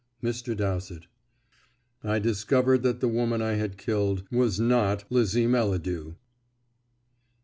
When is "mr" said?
0.23-0.57